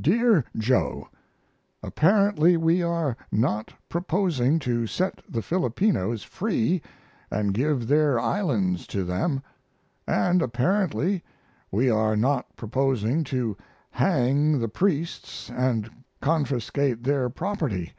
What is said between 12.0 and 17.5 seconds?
not proposing to hang the priests & confiscate their